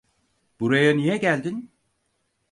[0.59, 1.69] Buraya niye geldin?